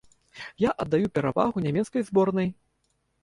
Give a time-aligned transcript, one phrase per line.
[0.63, 2.49] Я аддаю перавагу нямецкай зборнай.